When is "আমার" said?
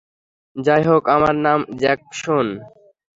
1.15-1.35